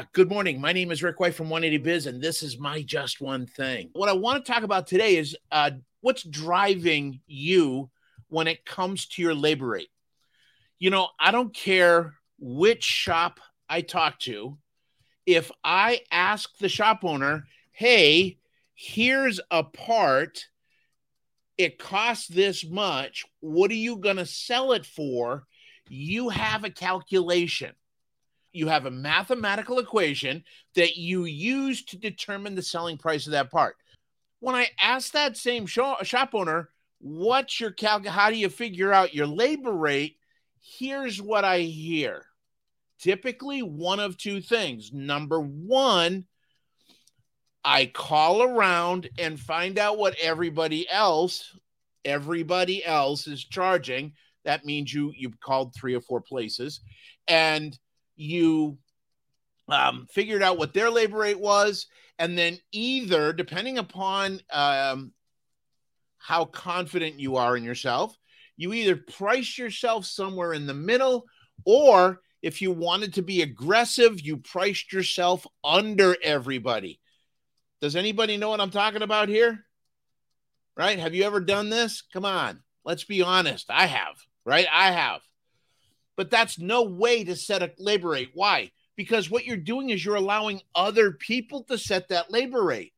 Uh, 0.00 0.04
good 0.14 0.30
morning. 0.30 0.58
My 0.58 0.72
name 0.72 0.90
is 0.90 1.02
Rick 1.02 1.20
White 1.20 1.34
from 1.34 1.50
180 1.50 1.84
Biz, 1.84 2.06
and 2.06 2.22
this 2.22 2.42
is 2.42 2.58
my 2.58 2.80
Just 2.80 3.20
One 3.20 3.44
Thing. 3.46 3.90
What 3.92 4.08
I 4.08 4.14
want 4.14 4.42
to 4.42 4.50
talk 4.50 4.62
about 4.62 4.86
today 4.86 5.16
is 5.16 5.36
uh, 5.52 5.72
what's 6.00 6.22
driving 6.22 7.20
you 7.26 7.90
when 8.28 8.46
it 8.46 8.64
comes 8.64 9.08
to 9.08 9.20
your 9.20 9.34
labor 9.34 9.66
rate. 9.66 9.90
You 10.78 10.88
know, 10.88 11.08
I 11.20 11.32
don't 11.32 11.54
care 11.54 12.14
which 12.38 12.82
shop 12.82 13.40
I 13.68 13.82
talk 13.82 14.18
to. 14.20 14.56
If 15.26 15.50
I 15.62 16.00
ask 16.10 16.48
the 16.56 16.70
shop 16.70 17.00
owner, 17.02 17.44
hey, 17.70 18.38
here's 18.72 19.38
a 19.50 19.64
part, 19.64 20.46
it 21.58 21.78
costs 21.78 22.26
this 22.26 22.64
much, 22.64 23.26
what 23.40 23.70
are 23.70 23.74
you 23.74 23.98
going 23.98 24.16
to 24.16 24.24
sell 24.24 24.72
it 24.72 24.86
for? 24.86 25.44
You 25.90 26.30
have 26.30 26.64
a 26.64 26.70
calculation 26.70 27.74
you 28.52 28.68
have 28.68 28.86
a 28.86 28.90
mathematical 28.90 29.78
equation 29.78 30.44
that 30.74 30.96
you 30.96 31.24
use 31.24 31.84
to 31.84 31.98
determine 31.98 32.54
the 32.54 32.62
selling 32.62 32.98
price 32.98 33.26
of 33.26 33.32
that 33.32 33.50
part. 33.50 33.76
When 34.40 34.54
I 34.54 34.68
ask 34.80 35.12
that 35.12 35.36
same 35.36 35.66
shop 35.66 36.30
owner, 36.32 36.70
what's 36.98 37.60
your 37.60 37.70
calc? 37.70 38.06
How 38.06 38.30
do 38.30 38.36
you 38.36 38.48
figure 38.48 38.92
out 38.92 39.14
your 39.14 39.26
labor 39.26 39.72
rate? 39.72 40.16
Here's 40.60 41.20
what 41.20 41.44
I 41.44 41.60
hear. 41.60 42.24
Typically, 42.98 43.62
one 43.62 44.00
of 44.00 44.18
two 44.18 44.40
things. 44.40 44.92
Number 44.92 45.40
one, 45.40 46.26
I 47.64 47.86
call 47.86 48.42
around 48.42 49.08
and 49.18 49.38
find 49.38 49.78
out 49.78 49.98
what 49.98 50.16
everybody 50.20 50.88
else, 50.88 51.56
everybody 52.04 52.84
else 52.84 53.26
is 53.26 53.44
charging. 53.44 54.12
That 54.44 54.64
means 54.64 54.92
you 54.92 55.12
you've 55.16 55.40
called 55.40 55.74
three 55.74 55.94
or 55.94 56.00
four 56.00 56.20
places, 56.20 56.80
and 57.28 57.78
you 58.20 58.78
um, 59.68 60.06
figured 60.10 60.42
out 60.42 60.58
what 60.58 60.74
their 60.74 60.90
labor 60.90 61.18
rate 61.18 61.40
was, 61.40 61.86
and 62.18 62.36
then 62.36 62.58
either, 62.72 63.32
depending 63.32 63.78
upon 63.78 64.40
um, 64.52 65.12
how 66.18 66.44
confident 66.44 67.18
you 67.18 67.36
are 67.36 67.56
in 67.56 67.64
yourself, 67.64 68.16
you 68.56 68.72
either 68.72 68.96
price 68.96 69.56
yourself 69.56 70.04
somewhere 70.04 70.52
in 70.52 70.66
the 70.66 70.74
middle, 70.74 71.24
or 71.64 72.20
if 72.42 72.60
you 72.60 72.72
wanted 72.72 73.14
to 73.14 73.22
be 73.22 73.42
aggressive, 73.42 74.20
you 74.20 74.36
priced 74.36 74.92
yourself 74.92 75.46
under 75.64 76.16
everybody. 76.22 77.00
Does 77.80 77.96
anybody 77.96 78.36
know 78.36 78.50
what 78.50 78.60
I'm 78.60 78.70
talking 78.70 79.02
about 79.02 79.28
here? 79.28 79.64
Right? 80.76 80.98
Have 80.98 81.14
you 81.14 81.24
ever 81.24 81.40
done 81.40 81.70
this? 81.70 82.02
Come 82.12 82.24
on, 82.24 82.60
let's 82.84 83.04
be 83.04 83.22
honest. 83.22 83.66
I 83.70 83.86
have, 83.86 84.16
right? 84.44 84.66
I 84.70 84.90
have 84.90 85.20
but 86.20 86.28
that's 86.28 86.58
no 86.58 86.82
way 86.82 87.24
to 87.24 87.34
set 87.34 87.62
a 87.62 87.72
labor 87.78 88.10
rate. 88.10 88.32
Why? 88.34 88.72
Because 88.94 89.30
what 89.30 89.46
you're 89.46 89.56
doing 89.56 89.88
is 89.88 90.04
you're 90.04 90.16
allowing 90.16 90.60
other 90.74 91.12
people 91.12 91.64
to 91.70 91.78
set 91.78 92.08
that 92.08 92.30
labor 92.30 92.62
rate. 92.62 92.92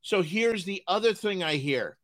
So 0.00 0.22
here's 0.22 0.64
the 0.64 0.84
other 0.86 1.12
thing 1.12 1.42
I 1.42 1.56
hear. 1.56 1.98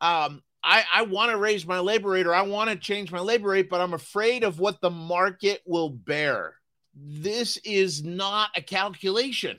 Um, 0.00 0.44
I, 0.62 0.84
I 0.92 1.02
want 1.02 1.32
to 1.32 1.38
raise 1.38 1.66
my 1.66 1.80
labor 1.80 2.10
rate 2.10 2.28
or 2.28 2.36
I 2.36 2.42
want 2.42 2.70
to 2.70 2.76
change 2.76 3.10
my 3.10 3.18
labor 3.18 3.48
rate, 3.48 3.68
but 3.68 3.80
I'm 3.80 3.94
afraid 3.94 4.44
of 4.44 4.60
what 4.60 4.80
the 4.80 4.90
market 4.90 5.60
will 5.66 5.90
bear. 5.90 6.54
This 6.94 7.56
is 7.64 8.04
not 8.04 8.50
a 8.54 8.62
calculation. 8.62 9.58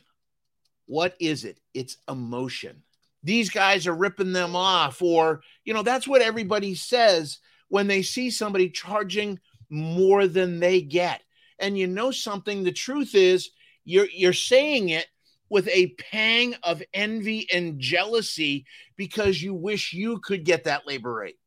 What 0.86 1.18
is 1.20 1.44
it? 1.44 1.59
It's 1.73 1.98
emotion. 2.08 2.84
These 3.22 3.50
guys 3.50 3.86
are 3.86 3.94
ripping 3.94 4.31
them 4.31 4.56
off, 4.56 5.02
or, 5.02 5.42
you 5.66 5.73
know, 5.73 5.84
that's 5.84 6.08
what 6.08 6.22
everybody 6.22 6.73
says 6.73 7.40
when 7.68 7.88
they 7.88 8.02
see 8.02 8.30
somebody 8.30 8.70
charging 8.70 9.42
more 9.69 10.27
than 10.27 10.59
they 10.59 10.81
get. 10.81 11.21
And 11.59 11.77
you 11.77 11.87
know 11.87 12.11
something, 12.11 12.63
the 12.63 12.71
truth 12.71 13.15
is 13.15 13.49
you're 13.83 14.07
you're 14.11 14.33
saying 14.33 14.89
it 14.89 15.07
with 15.50 15.67
a 15.69 15.95
pang 16.11 16.55
of 16.63 16.83
envy 16.94 17.47
and 17.53 17.79
jealousy 17.79 18.66
because 18.97 19.41
you 19.41 19.53
wish 19.53 19.94
you 19.94 20.19
could 20.19 20.44
get 20.44 20.66
that 20.66 20.85
labor 20.85 21.13
rate. 21.13 21.38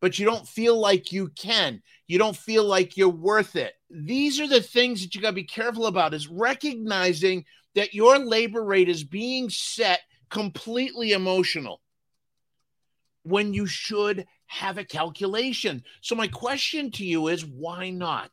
But 0.00 0.18
you 0.18 0.24
don't 0.24 0.48
feel 0.48 0.78
like 0.78 1.12
you 1.12 1.28
can. 1.36 1.82
You 2.06 2.18
don't 2.18 2.36
feel 2.36 2.64
like 2.64 2.96
you're 2.96 3.08
worth 3.08 3.56
it. 3.56 3.74
These 3.90 4.40
are 4.40 4.46
the 4.46 4.62
things 4.62 5.02
that 5.02 5.14
you 5.14 5.20
got 5.20 5.30
to 5.30 5.34
be 5.34 5.44
careful 5.44 5.86
about 5.86 6.14
is 6.14 6.28
recognizing 6.28 7.44
that 7.74 7.94
your 7.94 8.18
labor 8.18 8.64
rate 8.64 8.88
is 8.88 9.04
being 9.04 9.50
set 9.50 10.00
completely 10.30 11.12
emotional 11.12 11.80
when 13.24 13.52
you 13.52 13.66
should 13.66 14.26
have 14.48 14.78
a 14.78 14.84
calculation. 14.84 15.84
So, 16.00 16.14
my 16.14 16.26
question 16.28 16.90
to 16.92 17.04
you 17.04 17.28
is 17.28 17.46
why 17.46 17.90
not? 17.90 18.30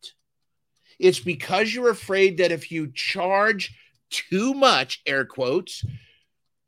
It's 0.98 1.20
because 1.20 1.74
you're 1.74 1.90
afraid 1.90 2.38
that 2.38 2.52
if 2.52 2.72
you 2.72 2.92
charge 2.92 3.76
too 4.10 4.54
much, 4.54 5.02
air 5.06 5.26
quotes, 5.26 5.84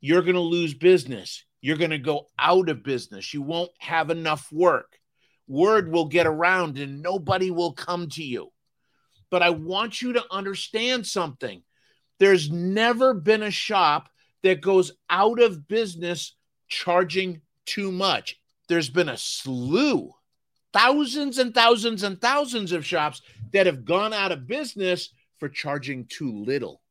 you're 0.00 0.22
going 0.22 0.34
to 0.34 0.40
lose 0.40 0.74
business. 0.74 1.44
You're 1.60 1.76
going 1.76 1.90
to 1.90 1.98
go 1.98 2.28
out 2.38 2.68
of 2.68 2.84
business. 2.84 3.34
You 3.34 3.42
won't 3.42 3.70
have 3.78 4.10
enough 4.10 4.52
work. 4.52 4.98
Word 5.48 5.90
will 5.90 6.06
get 6.06 6.26
around 6.26 6.78
and 6.78 7.02
nobody 7.02 7.50
will 7.50 7.72
come 7.72 8.08
to 8.10 8.22
you. 8.22 8.52
But 9.30 9.42
I 9.42 9.50
want 9.50 10.00
you 10.00 10.12
to 10.14 10.24
understand 10.30 11.06
something. 11.06 11.62
There's 12.18 12.50
never 12.50 13.14
been 13.14 13.42
a 13.42 13.50
shop 13.50 14.08
that 14.42 14.60
goes 14.60 14.92
out 15.10 15.40
of 15.40 15.66
business 15.66 16.36
charging 16.68 17.40
too 17.66 17.90
much. 17.90 18.38
There's 18.68 18.90
been 18.90 19.08
a 19.08 19.16
slew, 19.16 20.12
thousands 20.72 21.38
and 21.38 21.54
thousands 21.54 22.02
and 22.02 22.20
thousands 22.20 22.72
of 22.72 22.86
shops 22.86 23.22
that 23.52 23.66
have 23.66 23.84
gone 23.84 24.12
out 24.12 24.32
of 24.32 24.46
business 24.46 25.10
for 25.38 25.48
charging 25.48 26.06
too 26.06 26.32
little. 26.32 26.82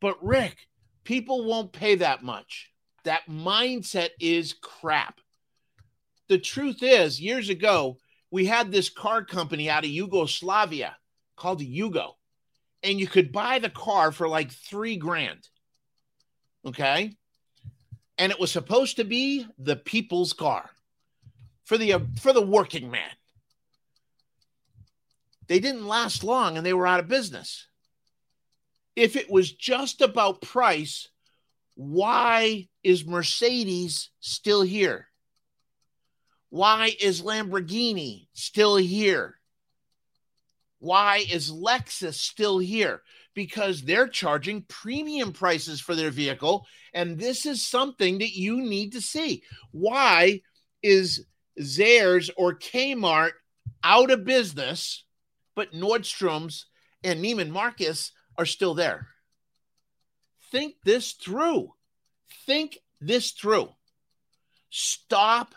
But 0.00 0.22
Rick, 0.24 0.68
people 1.04 1.44
won't 1.44 1.72
pay 1.72 1.96
that 1.96 2.22
much. 2.22 2.70
That 3.04 3.26
mindset 3.28 4.10
is 4.20 4.54
crap. 4.54 5.20
The 6.28 6.38
truth 6.38 6.82
is, 6.82 7.20
years 7.20 7.48
ago, 7.48 7.98
we 8.30 8.46
had 8.46 8.70
this 8.70 8.88
car 8.88 9.24
company 9.24 9.68
out 9.68 9.84
of 9.84 9.90
Yugoslavia 9.90 10.96
called 11.34 11.60
Yugo, 11.60 12.12
and 12.84 13.00
you 13.00 13.08
could 13.08 13.32
buy 13.32 13.58
the 13.58 13.70
car 13.70 14.12
for 14.12 14.28
like 14.28 14.52
three 14.52 14.96
grand. 14.96 15.48
Okay 16.64 17.16
and 18.20 18.30
it 18.30 18.38
was 18.38 18.52
supposed 18.52 18.96
to 18.96 19.04
be 19.04 19.46
the 19.58 19.76
people's 19.76 20.34
car 20.34 20.70
for 21.70 21.78
the 21.78 21.92
uh, 21.92 22.00
for 22.20 22.32
the 22.32 22.42
working 22.42 22.90
man. 22.90 23.12
They 25.46 25.60
didn't 25.60 25.86
last 25.86 26.24
long 26.24 26.56
and 26.56 26.66
they 26.66 26.74
were 26.74 26.86
out 26.86 26.98
of 26.98 27.06
business. 27.06 27.68
If 28.96 29.14
it 29.14 29.30
was 29.30 29.52
just 29.52 30.00
about 30.00 30.42
price, 30.42 31.08
why 31.76 32.66
is 32.82 33.06
Mercedes 33.06 34.10
still 34.18 34.62
here? 34.62 35.06
Why 36.48 36.90
is 37.00 37.22
Lamborghini 37.22 38.26
still 38.32 38.74
here? 38.74 39.36
Why 40.80 41.24
is 41.30 41.52
Lexus 41.52 42.14
still 42.14 42.58
here? 42.58 43.00
because 43.32 43.82
they're 43.82 44.08
charging 44.08 44.62
premium 44.62 45.32
prices 45.32 45.80
for 45.80 45.94
their 45.94 46.10
vehicle. 46.10 46.66
And 46.92 47.16
this 47.16 47.46
is 47.46 47.64
something 47.64 48.18
that 48.18 48.36
you 48.36 48.60
need 48.60 48.92
to 48.94 49.00
see. 49.00 49.44
Why 49.70 50.40
is 50.82 51.24
Zayre's 51.58 52.30
or 52.36 52.54
Kmart 52.54 53.32
out 53.82 54.10
of 54.10 54.24
business, 54.24 55.04
but 55.54 55.72
Nordstrom's 55.72 56.66
and 57.02 57.24
Neiman 57.24 57.50
Marcus 57.50 58.12
are 58.36 58.46
still 58.46 58.74
there? 58.74 59.08
Think 60.50 60.74
this 60.84 61.12
through. 61.12 61.72
Think 62.46 62.78
this 63.00 63.32
through. 63.32 63.70
Stop 64.70 65.54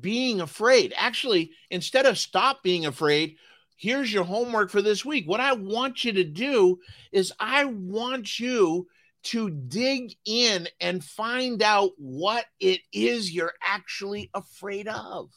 being 0.00 0.40
afraid. 0.40 0.92
Actually, 0.96 1.52
instead 1.70 2.06
of 2.06 2.18
stop 2.18 2.62
being 2.62 2.86
afraid, 2.86 3.36
here's 3.76 4.12
your 4.12 4.24
homework 4.24 4.70
for 4.70 4.82
this 4.82 5.04
week. 5.04 5.28
What 5.28 5.40
I 5.40 5.52
want 5.52 6.04
you 6.04 6.12
to 6.12 6.24
do 6.24 6.78
is 7.10 7.32
I 7.38 7.64
want 7.64 8.38
you 8.38 8.86
to 9.24 9.50
dig 9.50 10.14
in 10.24 10.68
and 10.80 11.04
find 11.04 11.62
out 11.62 11.92
what 11.96 12.44
it 12.58 12.80
is 12.92 13.30
you're 13.30 13.54
actually 13.62 14.30
afraid 14.34 14.88
of. 14.88 15.30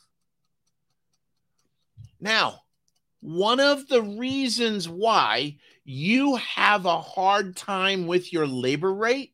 Now, 2.20 2.62
one 3.20 3.60
of 3.60 3.88
the 3.88 4.02
reasons 4.02 4.88
why 4.90 5.58
you 5.84 6.36
have 6.36 6.86
a 6.86 7.02
hard 7.02 7.56
time 7.56 8.08
with 8.08 8.34
your 8.34 8.48
labor 8.48 8.94
rate 8.94 9.34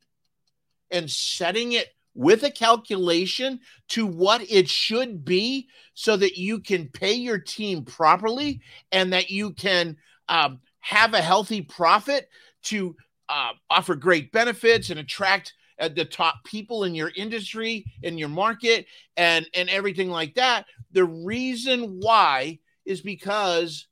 and 0.90 1.10
setting 1.10 1.74
it 1.74 1.88
with 2.14 2.44
a 2.44 2.52
calculation 2.52 3.60
to 3.88 4.06
what 4.06 4.42
it 4.50 4.68
should 4.68 5.24
be 5.24 5.70
so 5.94 6.18
that 6.18 6.38
you 6.38 6.60
can 6.60 6.90
pay 6.90 7.14
your 7.14 7.38
team 7.38 7.86
properly 7.86 8.62
and 8.92 9.14
that 9.14 9.30
you 9.30 9.52
can 9.52 9.96
um, 10.28 10.60
have 10.80 11.14
a 11.14 11.22
healthy 11.22 11.62
profit 11.62 12.30
to 12.64 12.96
uh, 13.32 13.54
offer 13.70 13.96
great 13.96 14.32
benefits 14.32 14.90
and 14.90 15.00
attract 15.00 15.54
uh, 15.80 15.88
the 15.88 16.06
top 16.06 16.44
people 16.44 16.84
in 16.84 16.94
your 16.94 17.12
industry 17.16 17.86
in 18.04 18.18
your 18.18 18.30
market 18.30 18.86
and 19.18 19.48
and 19.54 19.70
everything 19.70 20.10
like 20.10 20.36
that 20.36 20.66
the 20.92 21.06
reason 21.06 22.00
why 22.00 22.60
is 22.86 23.02
because 23.02 23.88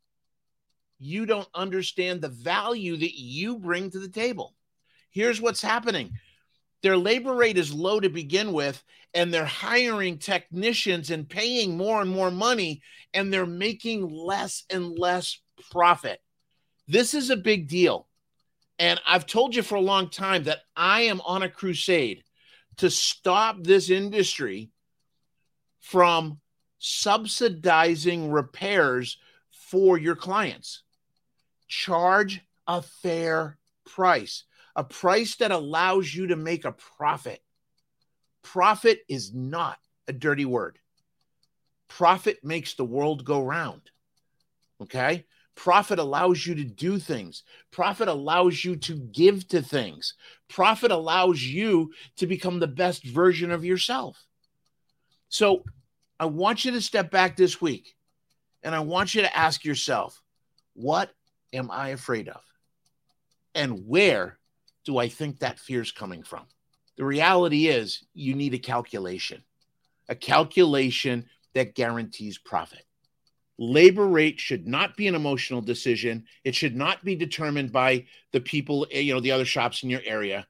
you 1.00 1.26
don't 1.26 1.48
understand 1.56 2.22
the 2.22 2.30
value 2.30 2.98
that 2.98 3.18
you 3.18 3.58
bring 3.58 3.90
to 3.90 4.00
the 4.00 4.10
table 4.10 4.54
here's 5.10 5.42
what's 5.42 5.62
happening 5.62 6.12
their 6.82 6.98
labor 6.98 7.34
rate 7.34 7.58
is 7.58 7.74
low 7.74 8.00
to 8.00 8.10
begin 8.10 8.54
with, 8.54 8.84
and 9.14 9.34
they're 9.34 9.46
hiring 9.46 10.18
technicians 10.18 11.12
and 11.12 11.28
paying 11.28 11.76
more 11.76 12.02
and 12.02 12.10
more 12.10 12.32
money, 12.32 12.82
and 13.14 13.34
they're 13.34 13.46
making 13.46 14.10
less 14.10 14.64
and 14.70 14.98
less 14.98 15.40
profit. 15.72 16.22
This 16.88 17.14
is 17.14 17.30
a 17.30 17.36
big 17.38 17.68
deal. 17.68 18.08
And 18.80 19.00
I've 19.06 19.26
told 19.26 19.56
you 19.56 19.62
for 19.62 19.76
a 19.76 19.82
long 19.82 20.10
time 20.10 20.46
that 20.46 20.62
I 20.76 21.02
am 21.02 21.20
on 21.22 21.44
a 21.44 21.50
crusade 21.50 22.24
to 22.78 22.90
stop 22.90 23.58
this 23.62 23.90
industry 23.90 24.72
from 25.82 26.40
subsidizing 26.80 28.32
repairs 28.32 29.18
for 29.52 29.98
your 29.98 30.16
clients. 30.16 30.84
Charge 31.68 32.42
a 32.68 32.82
fair 32.82 33.58
price, 33.86 34.46
a 34.78 34.86
price 34.86 35.36
that 35.36 35.52
allows 35.52 36.14
you 36.14 36.28
to 36.28 36.38
make 36.38 36.64
a 36.64 36.72
profit. 36.72 37.42
Profit 38.44 39.02
is 39.10 39.34
not 39.34 39.78
a 40.08 40.14
dirty 40.14 40.46
word. 40.46 40.80
Profit 41.90 42.40
makes 42.44 42.76
the 42.76 42.86
world 42.86 43.26
go 43.26 43.44
round. 43.44 43.82
Okay. 44.82 45.26
Profit 45.56 46.00
allows 46.00 46.46
you 46.46 46.56
to 46.56 46.64
do 46.64 47.00
things. 47.00 47.44
Profit 47.72 48.08
allows 48.08 48.64
you 48.64 48.78
to 48.78 48.96
give 48.96 49.48
to 49.50 49.62
things. 49.62 50.14
Profit 50.48 50.92
allows 50.92 51.44
you 51.44 51.92
to 52.18 52.28
become 52.28 52.60
the 52.60 52.68
best 52.68 53.04
version 53.04 53.52
of 53.52 53.66
yourself. 53.66 54.26
So 55.28 55.64
I 56.20 56.26
want 56.26 56.66
you 56.66 56.72
to 56.72 56.82
step 56.82 57.12
back 57.12 57.36
this 57.36 57.62
week 57.62 57.96
and 58.64 58.74
I 58.74 58.80
want 58.80 59.14
you 59.14 59.22
to 59.22 59.38
ask 59.38 59.64
yourself, 59.64 60.22
what 60.74 61.12
am 61.54 61.70
I 61.72 61.90
afraid 61.90 62.30
of? 62.30 62.42
And 63.54 63.86
where 63.88 64.38
do 64.86 64.98
I 64.98 65.10
think 65.10 65.40
that 65.40 65.60
fear 65.60 65.82
is 65.82 65.92
coming 65.92 66.24
from? 66.24 66.46
The 66.98 67.06
reality 67.06 67.68
is, 67.68 68.04
you 68.14 68.36
need 68.36 68.54
a 68.54 68.60
calculation, 68.60 69.44
a 70.08 70.16
calculation 70.16 71.26
that 71.54 71.76
guarantees 71.76 72.38
profit. 72.38 72.86
Labor 73.62 74.08
rate 74.08 74.40
should 74.40 74.66
not 74.66 74.96
be 74.96 75.08
an 75.08 75.16
emotional 75.16 75.60
decision. 75.62 76.24
It 76.46 76.56
should 76.56 76.78
not 76.78 77.04
be 77.04 77.16
determined 77.16 77.74
by 77.74 78.06
the 78.32 78.40
people, 78.40 78.88
eh, 78.90 79.02
you 79.02 79.14
know, 79.14 79.20
the 79.20 79.34
other 79.34 79.44
shops 79.44 79.84
in 79.84 79.90
your 79.90 80.02
area. 80.06 80.48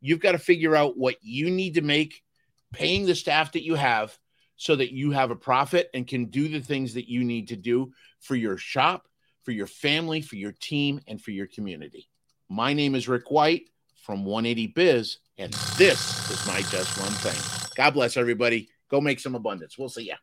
You've 0.00 0.20
got 0.20 0.32
to 0.32 0.38
figure 0.38 0.74
out 0.74 0.96
what 0.96 1.16
you 1.20 1.50
need 1.50 1.74
to 1.74 1.82
make 1.82 2.22
paying 2.72 3.04
the 3.04 3.14
staff 3.14 3.52
that 3.52 3.64
you 3.64 3.74
have 3.74 4.16
so 4.56 4.74
that 4.74 4.90
you 4.90 5.10
have 5.10 5.30
a 5.30 5.36
profit 5.36 5.90
and 5.92 6.06
can 6.06 6.26
do 6.26 6.48
the 6.48 6.60
things 6.60 6.94
that 6.94 7.10
you 7.10 7.24
need 7.24 7.48
to 7.48 7.56
do 7.56 7.92
for 8.20 8.34
your 8.34 8.56
shop, 8.56 9.06
for 9.42 9.50
your 9.50 9.66
family, 9.66 10.22
for 10.22 10.36
your 10.36 10.52
team, 10.52 10.98
and 11.06 11.20
for 11.20 11.32
your 11.32 11.46
community. 11.46 12.08
My 12.48 12.72
name 12.72 12.94
is 12.94 13.06
Rick 13.06 13.30
White 13.30 13.68
from 13.96 14.24
180 14.24 14.68
Biz, 14.68 15.18
and 15.36 15.52
this 15.76 16.30
is 16.30 16.46
my 16.46 16.62
Just 16.62 16.98
One 16.98 17.12
Thing. 17.12 17.70
God 17.76 17.90
bless 17.90 18.16
everybody. 18.16 18.70
Go 18.90 19.02
make 19.02 19.20
some 19.20 19.34
abundance. 19.34 19.76
We'll 19.76 19.90
see 19.90 20.06
ya. 20.06 20.14